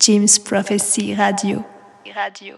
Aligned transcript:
James 0.00 0.38
Prophecy 0.44 1.12
Radio. 1.12 1.64
Radio. 2.14 2.54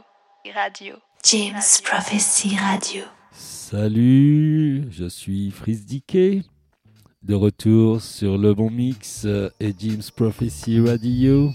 Radio. 0.54 0.96
James 1.24 1.80
Prophecy 1.82 2.54
Radio. 2.54 3.02
Salut, 3.32 4.86
je 4.90 5.08
suis 5.08 5.50
Fritz 5.50 5.86
Dickey, 5.86 6.42
de 7.22 7.34
retour 7.34 8.02
sur 8.02 8.36
le 8.36 8.52
bon 8.52 8.70
mix 8.70 9.26
et 9.58 9.74
James 9.78 10.02
Prophecy 10.14 10.80
Radio 10.80 11.50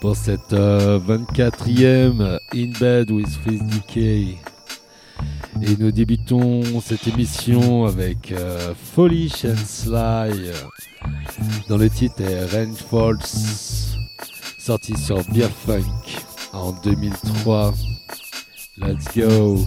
pour 0.00 0.16
cette 0.16 0.52
24e 0.52 2.20
euh, 2.22 2.38
In 2.54 2.72
Bed 2.80 3.10
with 3.10 3.28
Fritz 3.28 3.62
Dickey. 3.62 4.38
Et 5.62 5.76
nous 5.78 5.92
débutons 5.92 6.80
cette 6.80 7.06
émission 7.06 7.84
avec 7.84 8.32
euh, 8.32 8.74
Foolish 8.94 9.44
and 9.44 9.56
Sly, 9.66 10.50
dont 11.68 11.76
le 11.76 11.90
titre 11.90 12.22
est 12.22 12.46
Rainfalls, 12.46 13.18
sorti 14.70 14.96
sur 14.96 15.16
Beer 15.32 15.50
Funk 15.66 15.82
en 16.52 16.70
2003. 16.70 17.72
Let's 18.78 19.04
go! 19.16 19.66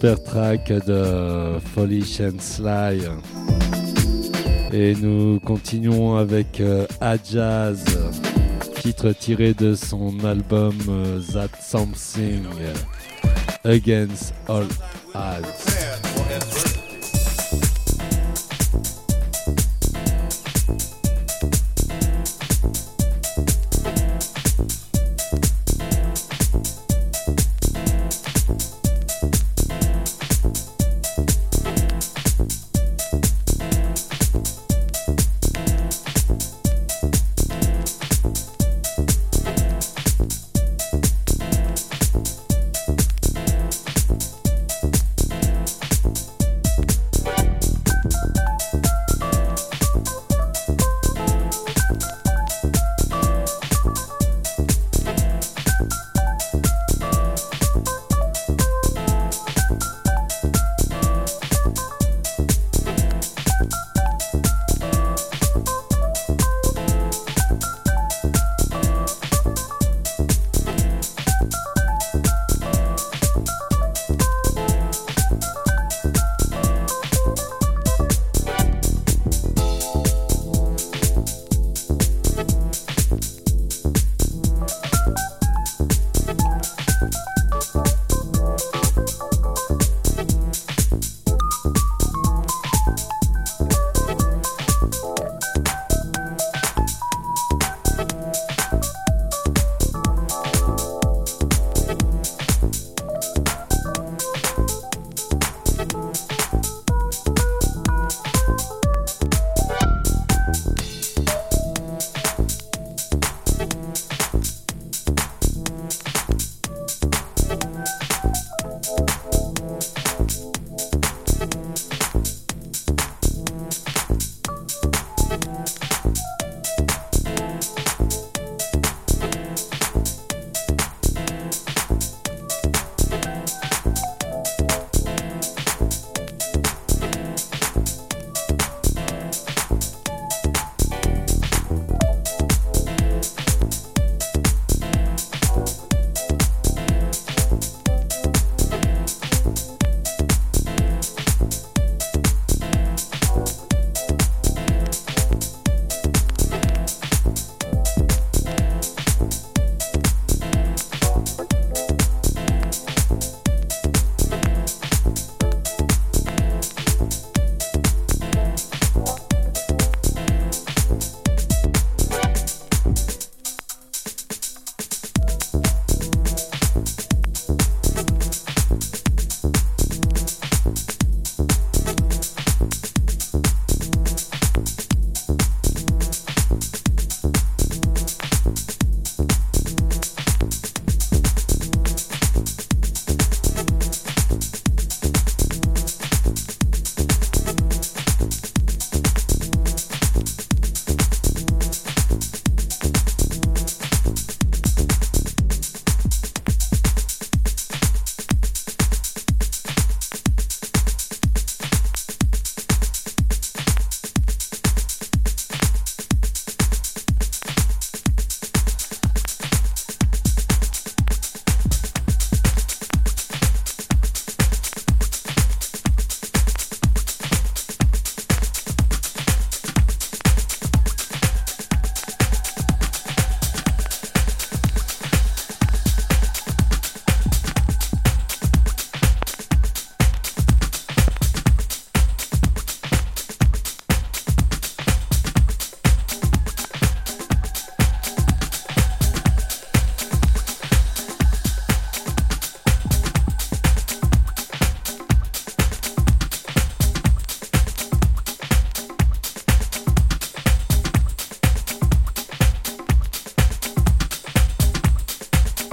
Super 0.00 0.22
track 0.22 0.72
de 0.86 1.60
Foolish 1.74 2.20
and 2.20 2.40
Sly. 2.40 3.02
Et 4.72 4.94
nous 4.94 5.38
continuons 5.40 6.16
avec 6.16 6.58
euh, 6.60 6.86
Ajaz, 7.02 7.84
titre 8.80 9.12
tiré 9.12 9.52
de 9.52 9.74
son 9.74 10.24
album 10.24 10.74
euh, 10.88 11.20
That 11.34 11.50
Something 11.60 12.46
Against 13.62 14.32
All 14.48 14.64
Odds. 15.14 15.69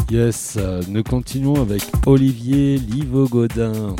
Yes, 0.09 0.55
euh, 0.57 0.81
nous 0.87 1.03
continuons 1.03 1.61
avec 1.61 1.83
Olivier 2.05 2.77
Livo-Godin, 2.77 3.93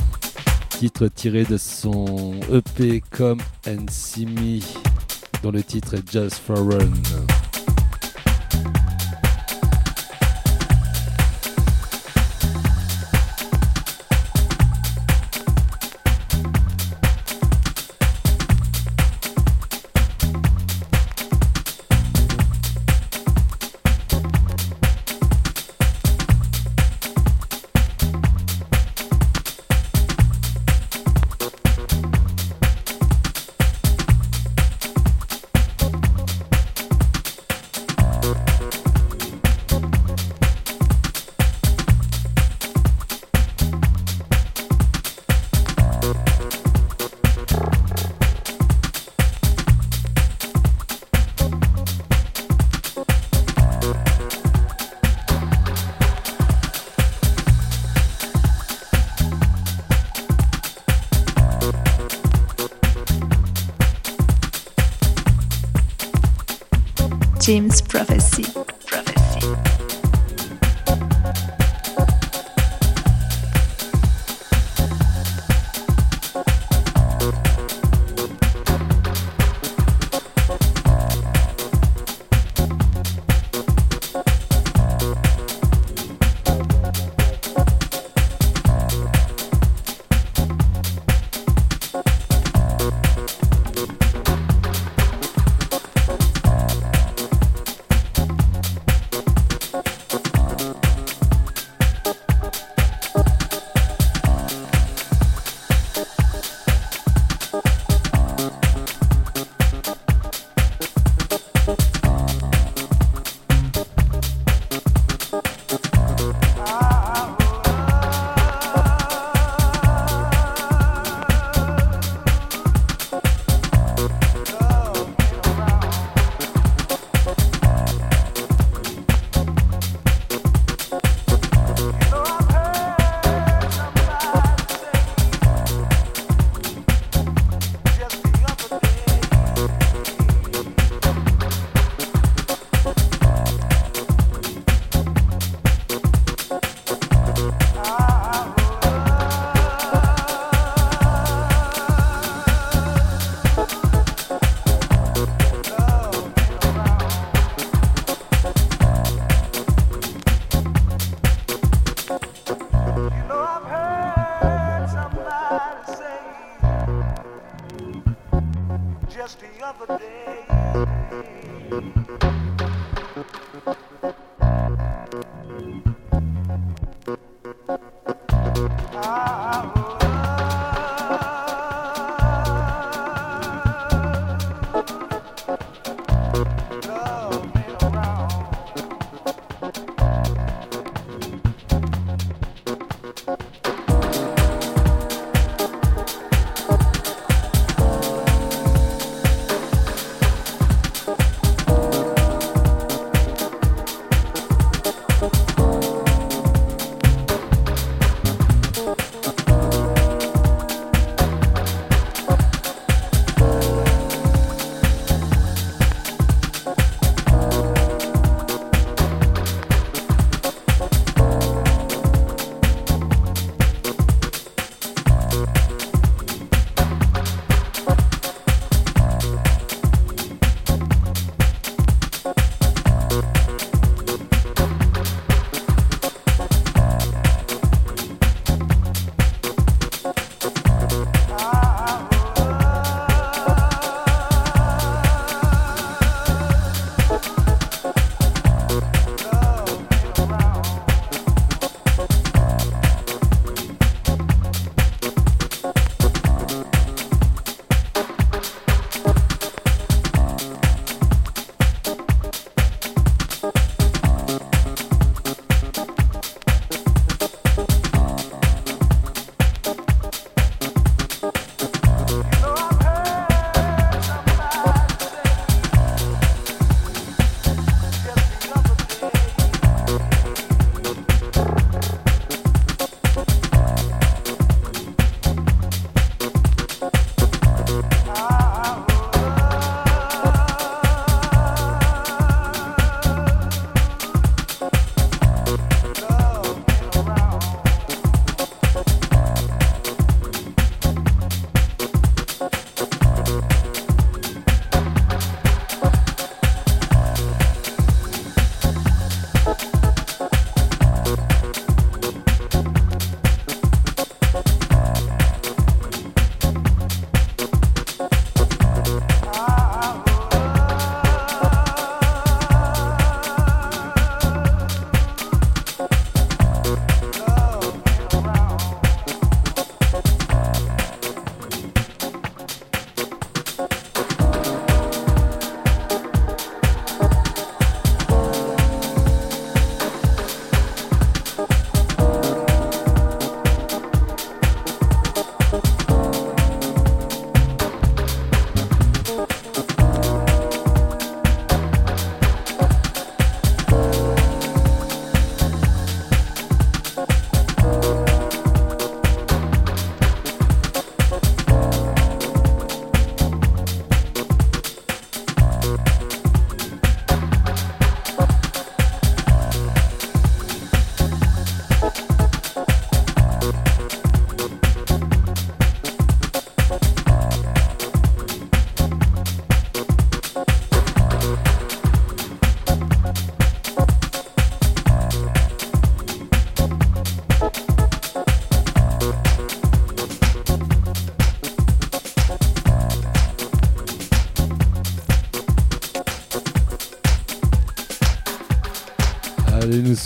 titre 0.70 1.10
tiré 1.10 1.44
de 1.44 1.58
son 1.58 2.32
EP 2.50 3.04
Come 3.12 3.40
and 3.68 3.88
See 3.90 4.26
Me, 4.26 4.62
dont 5.44 5.52
le 5.52 5.62
titre 5.62 5.96
est 5.96 6.10
Just 6.10 6.36
for 6.36 6.60
Run. 6.60 6.94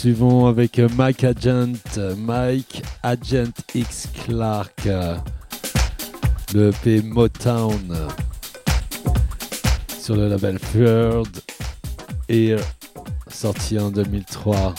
Allez, 0.03 0.11
nous 0.11 0.15
suivons 0.15 0.45
avec 0.47 0.79
Mike 0.95 1.23
Agent, 1.23 1.73
Mike 2.17 2.83
Agent 3.03 3.51
X 3.73 4.07
Clark, 4.25 4.87
le 6.53 6.69
EP 6.69 7.01
Motown 7.01 8.07
sur 9.99 10.15
le 10.15 10.27
label 10.27 10.59
Third 10.59 11.41
Air, 12.29 12.59
sorti 13.27 13.77
en 13.79 13.89
2003. 13.89 14.73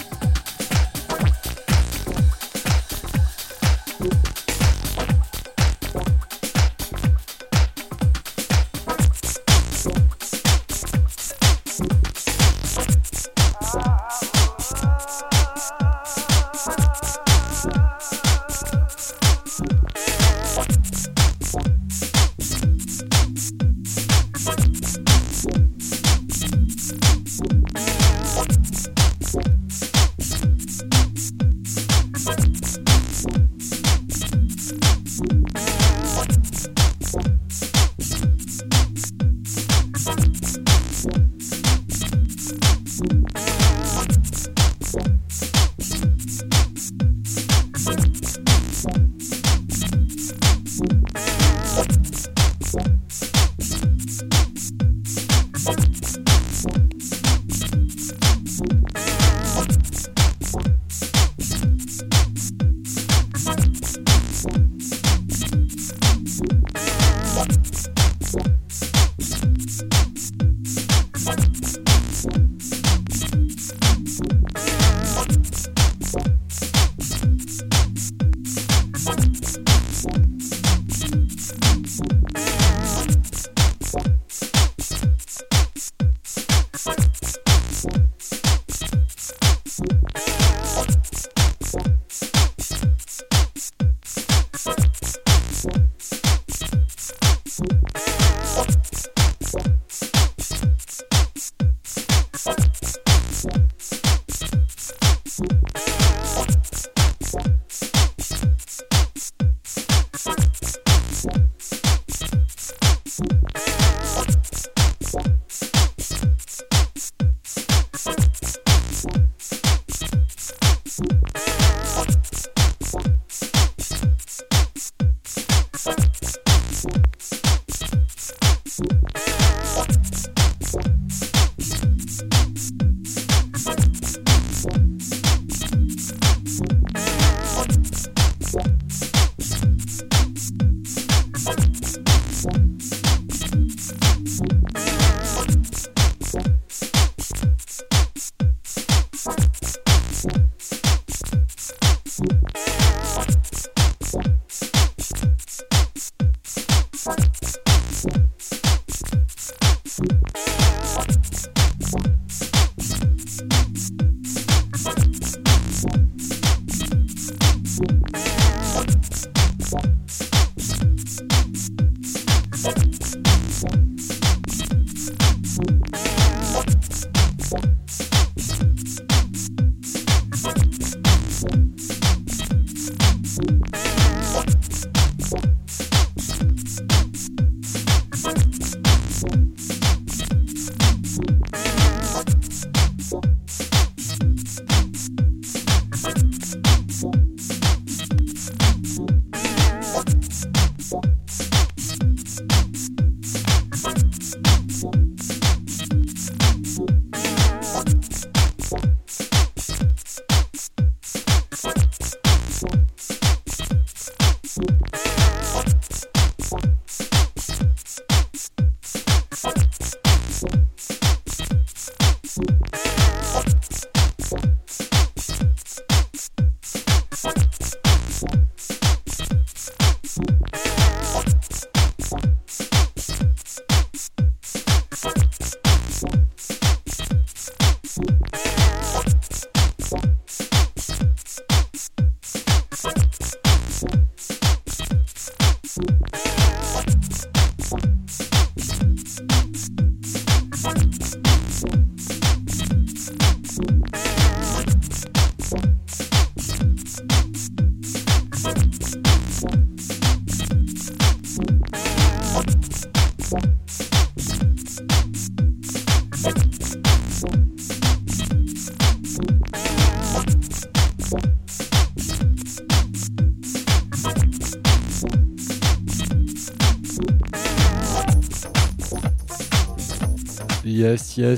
Et 281.18 281.31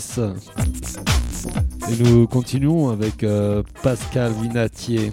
nous 1.99 2.29
continuons 2.29 2.91
avec 2.91 3.25
euh, 3.25 3.63
Pascal 3.83 4.33
Vinatier, 4.41 5.13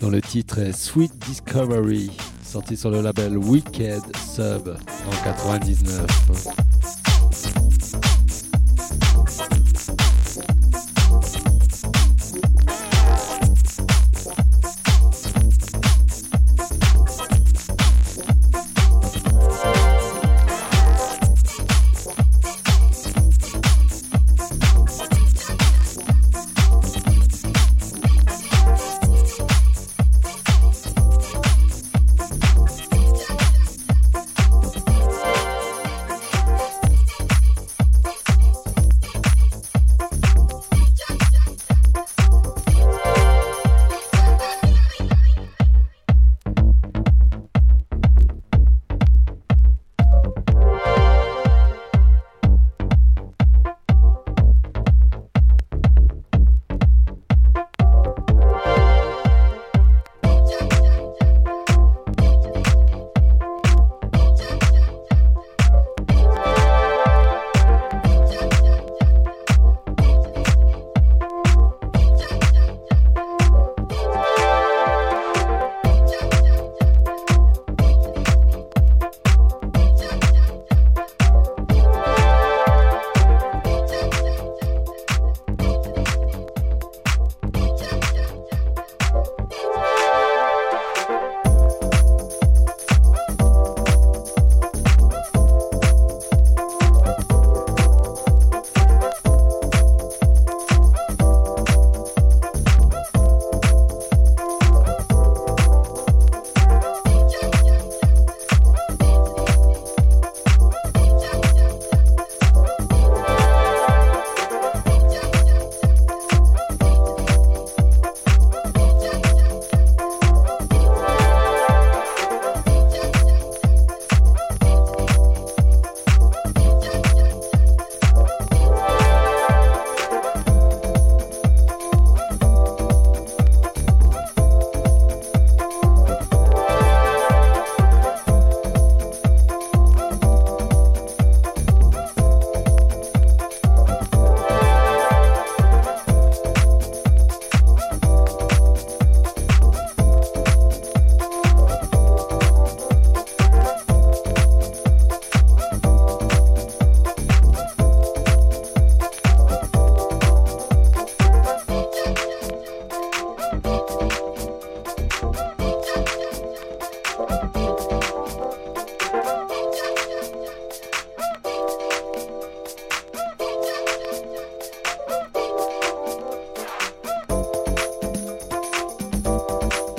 dont 0.00 0.10
le 0.10 0.20
titre 0.20 0.58
est 0.58 0.72
Sweet 0.72 1.12
Discovery, 1.28 2.10
sorti 2.42 2.76
sur 2.76 2.90
le 2.90 3.02
label 3.02 3.38
Wicked 3.38 4.02
Sub 4.16 4.68
en 5.06 5.24
99. 5.24 6.65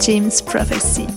James 0.07 0.41
Prophecy. 0.41 1.16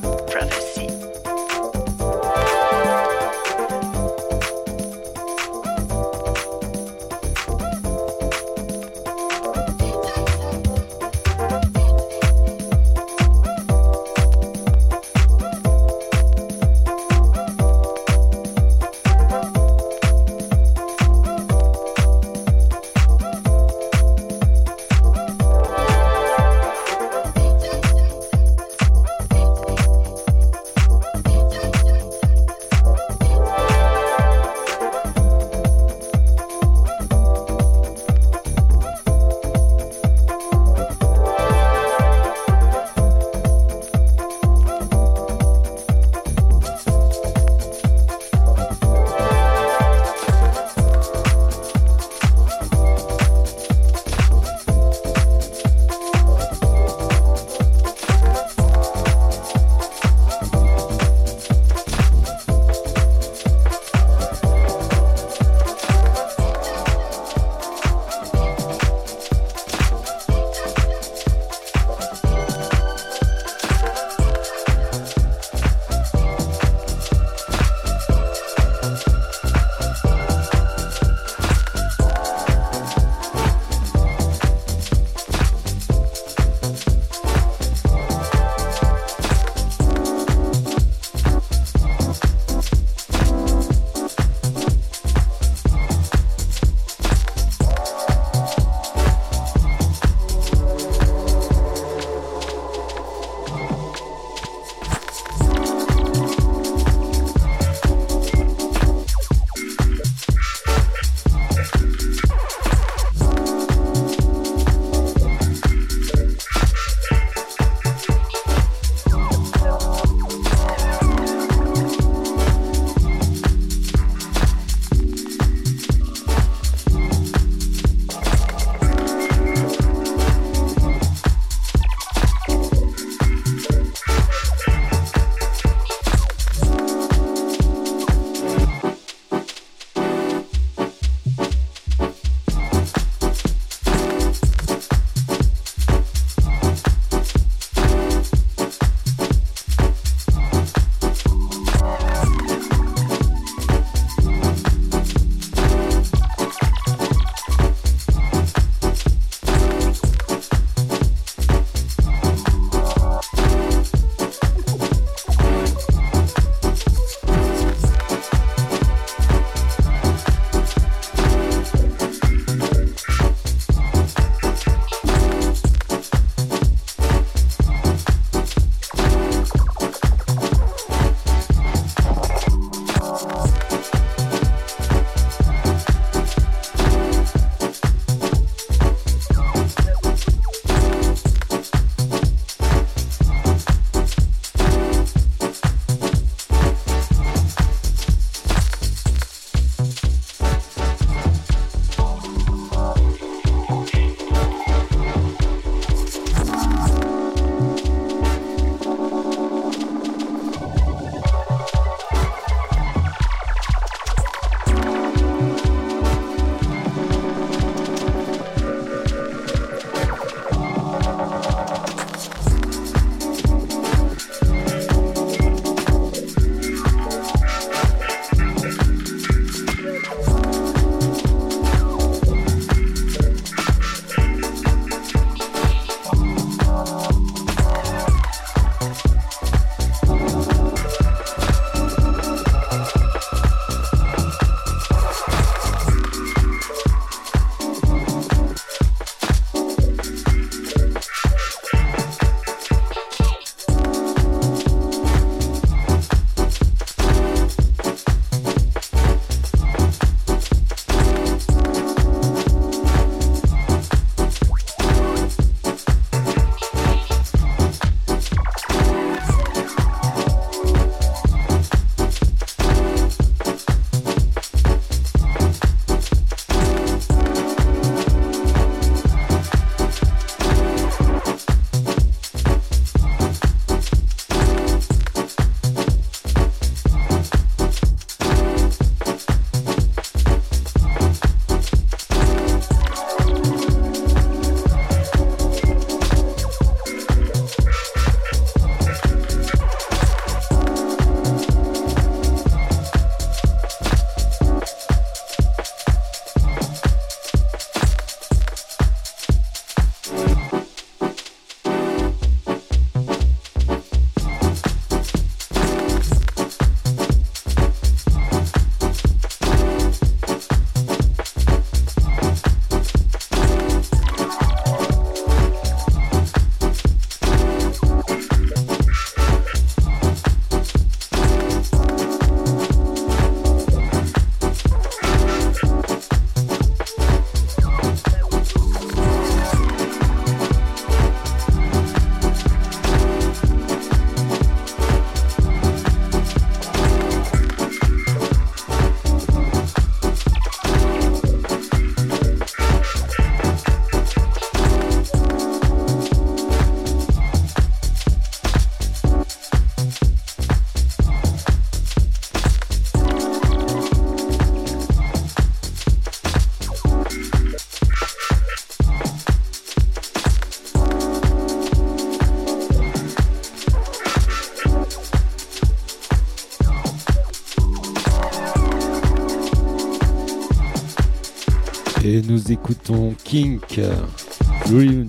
Kink, 383.30 383.80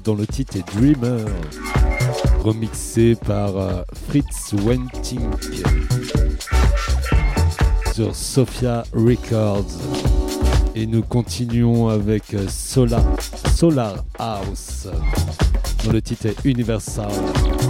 dont 0.04 0.14
le 0.14 0.28
titre 0.28 0.58
est 0.58 0.76
Dreamer, 0.76 1.26
remixé 2.44 3.16
par 3.16 3.58
euh, 3.58 3.82
Fritz 4.08 4.54
Wentink. 4.64 5.24
Sur 7.96 8.16
Sophia 8.16 8.84
Records. 8.94 9.66
Et 10.76 10.86
nous 10.86 11.02
continuons 11.02 11.90
avec 11.90 12.36
euh, 12.36 12.48
Solar, 12.48 13.04
Solar 13.56 14.06
House, 14.20 14.88
dont 15.84 15.92
le 15.92 16.04
titre 16.04 16.28
est 16.28 16.46
Universal. 16.46 17.10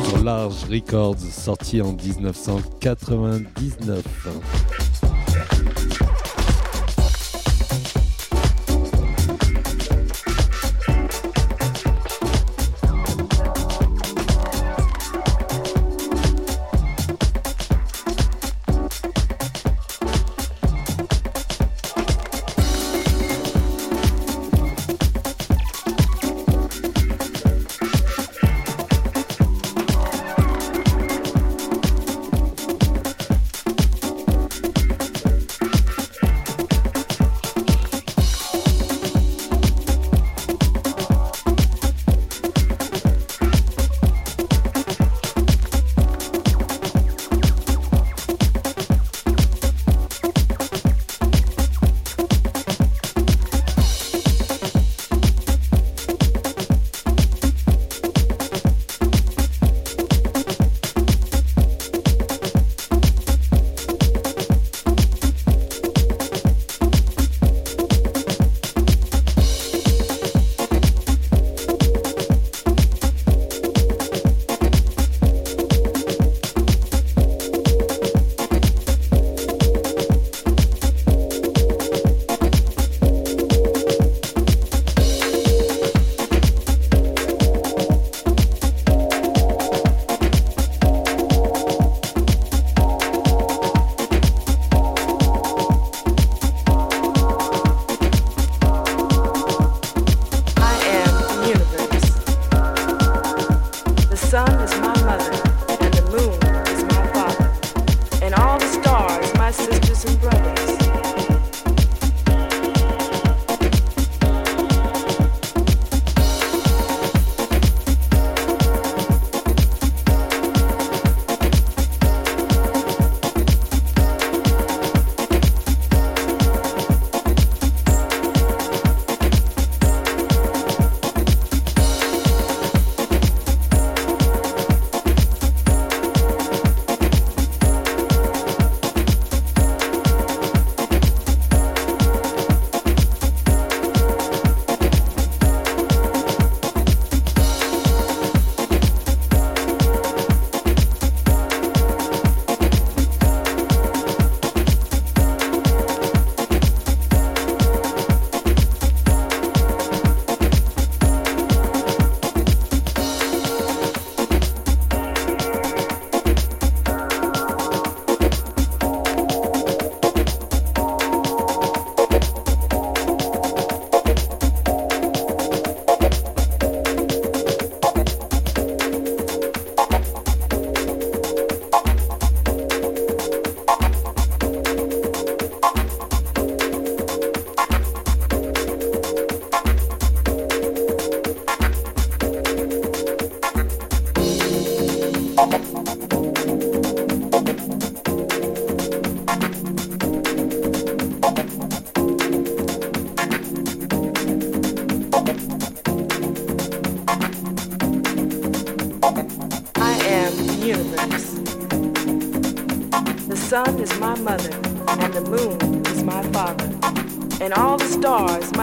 Sur 0.09 0.21
Large 0.21 0.65
Records, 0.69 1.15
sorti 1.31 1.81
en 1.81 1.93
1999. 1.93 4.03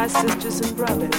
sisters 0.08 0.60
and 0.60 0.76
brothers. 0.76 1.17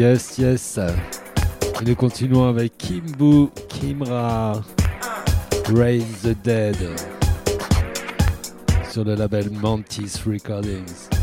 Yes, 0.00 0.38
yes. 0.38 0.78
Et 0.78 1.84
nous 1.84 1.94
continuons 1.94 2.48
avec 2.48 2.78
Kimbu 2.78 3.48
Kimra. 3.68 4.62
Raise 5.74 6.22
the 6.22 6.34
Dead. 6.42 6.74
Sur 8.90 9.04
le 9.04 9.14
label 9.14 9.50
Mantis 9.50 10.22
Recordings. 10.26 11.19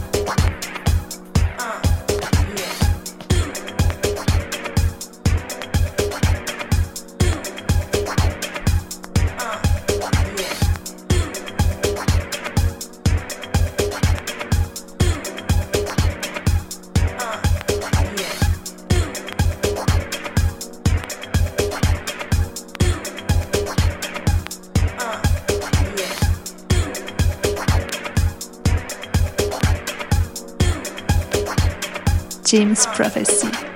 James 32.47 32.85
Prophecy. 32.85 33.66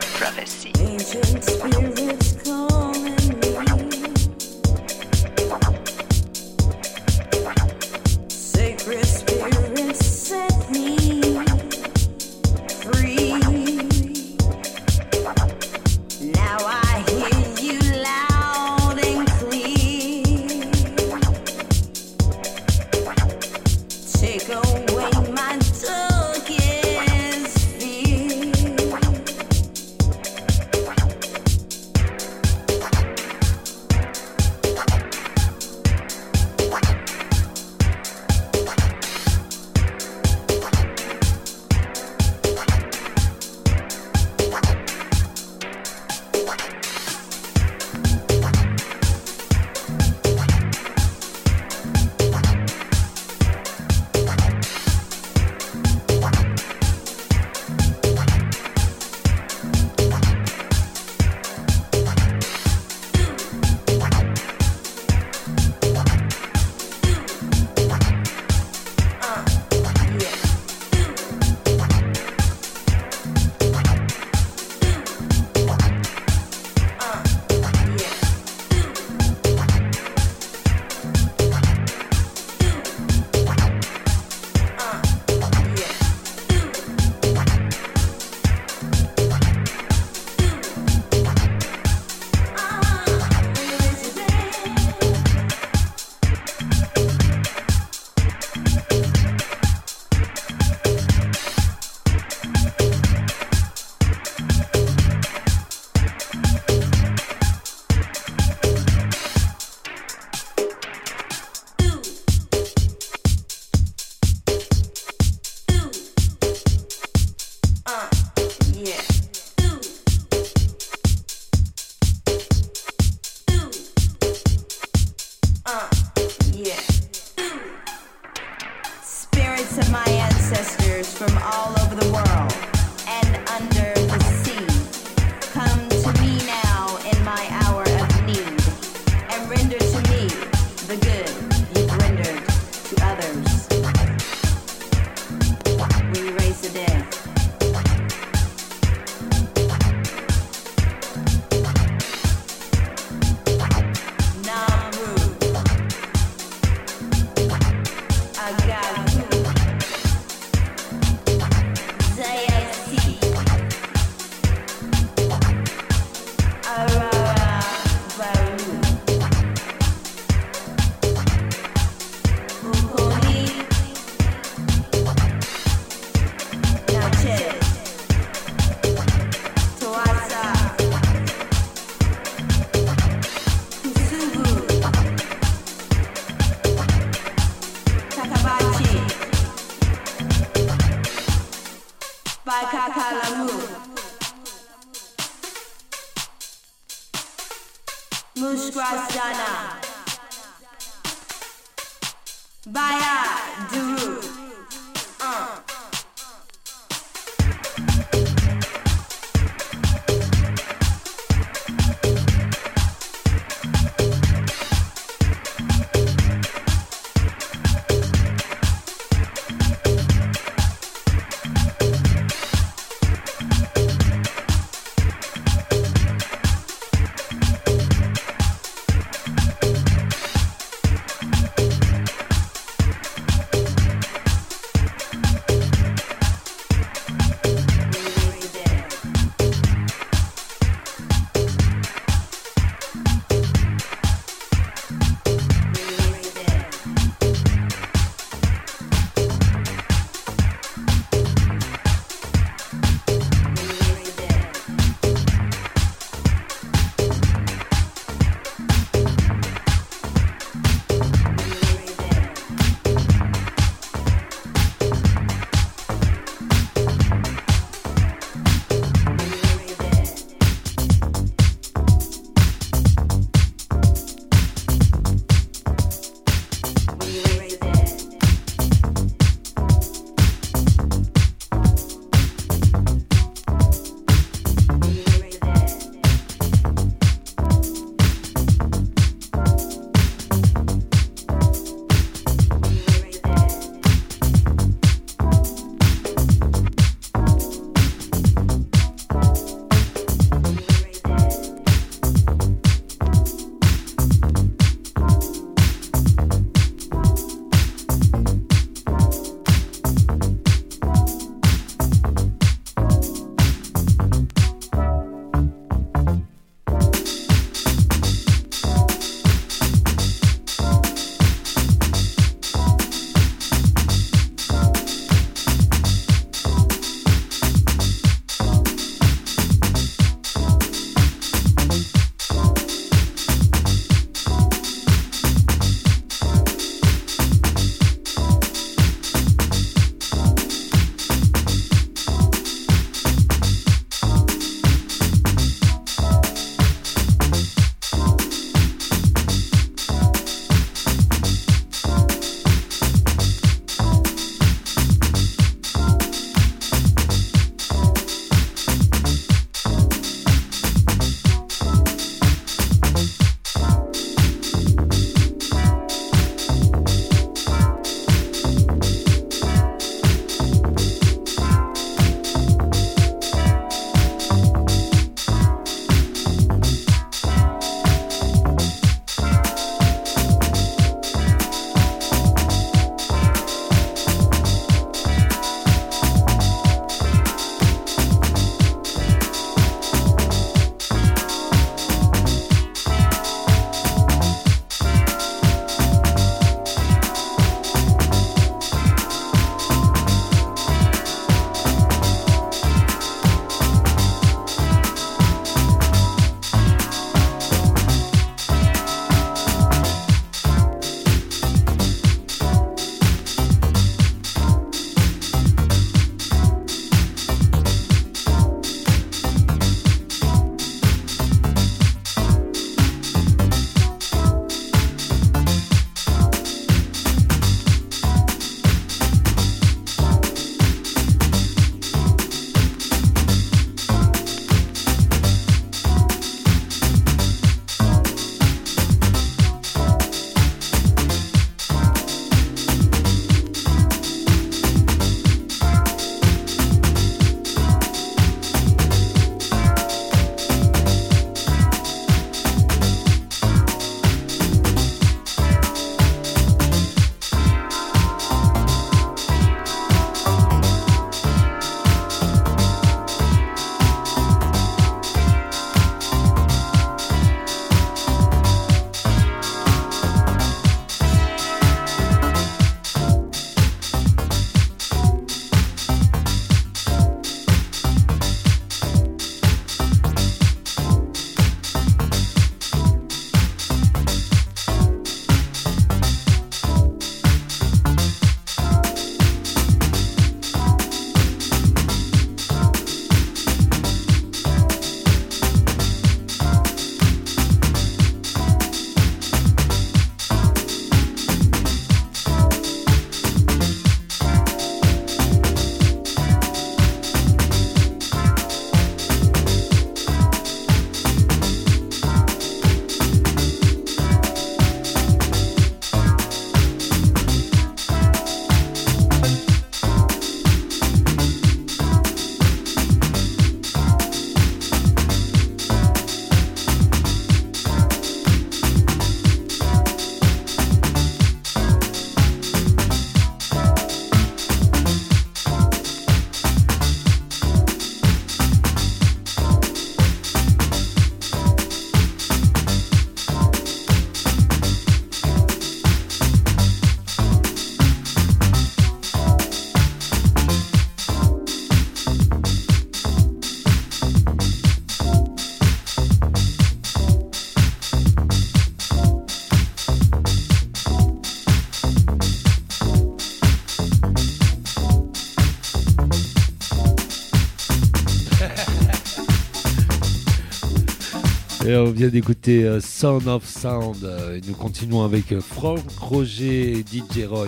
On 571.73 571.91
vient 571.91 572.09
d'écouter 572.09 572.65
euh, 572.65 572.81
Sound 572.81 573.27
of 573.27 573.47
Sound. 573.47 574.03
Euh, 574.03 574.37
et 574.37 574.41
nous 574.45 574.53
continuons 574.53 575.03
avec 575.03 575.31
euh, 575.31 575.39
Franck 575.39 575.79
Roger 575.99 576.71
et 576.71 576.79
DJ 576.81 577.25
Roy. 577.25 577.47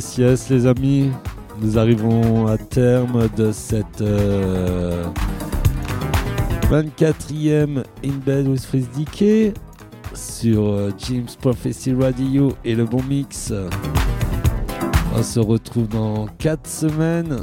Yes, 0.00 0.16
yes, 0.16 0.48
les 0.48 0.66
amis. 0.66 1.10
Nous 1.60 1.76
arrivons 1.76 2.46
à 2.46 2.56
terme 2.56 3.28
de 3.36 3.52
cette 3.52 4.00
euh, 4.00 5.04
24e 6.70 7.84
In 8.02 8.16
Bed 8.24 8.48
with 8.48 8.64
Freeze 8.64 8.88
Decay 8.96 9.52
sur 10.14 10.62
euh, 10.68 10.90
James 11.06 11.28
Prophecy 11.42 11.92
Radio 11.92 12.56
et 12.64 12.74
le 12.74 12.86
bon 12.86 13.02
mix. 13.02 13.52
On 15.14 15.22
se 15.22 15.38
retrouve 15.38 15.88
dans 15.88 16.28
4 16.38 16.66
semaines 16.66 17.42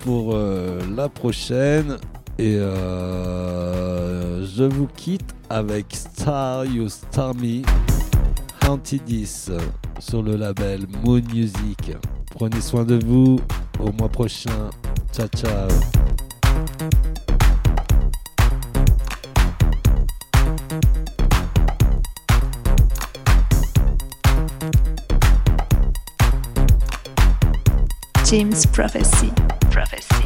pour 0.00 0.34
euh, 0.34 0.78
la 0.94 1.08
prochaine. 1.08 1.96
Et 2.38 2.56
euh, 2.56 4.44
je 4.44 4.64
vous 4.64 4.88
quitte 4.98 5.34
avec 5.48 5.86
Star 5.94 6.66
You 6.66 6.90
Star 6.90 7.34
Me 7.36 7.62
Antidis 8.68 9.48
sur 10.00 10.22
le 10.22 10.36
label 10.36 10.86
Moon 11.04 11.22
Music. 11.32 11.92
Prenez 12.30 12.60
soin 12.60 12.84
de 12.84 12.98
vous. 13.04 13.38
Au 13.78 13.92
mois 13.92 14.08
prochain. 14.08 14.70
Ciao, 15.12 15.28
ciao. 15.28 15.68
James 28.24 28.66
Prophecy. 28.72 29.30
Prophecy. 29.70 30.25